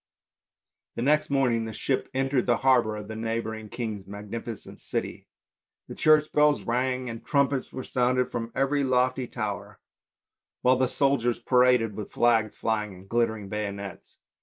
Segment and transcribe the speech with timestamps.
[0.95, 5.27] The next morning the ship entered the harbour of the neigh bouring king's magnificent city.
[5.89, 9.79] The church bells rang and trumpets were sounded from every lofty tower,
[10.63, 14.17] while the soldiers paraded with flags flying and glittering bayonets.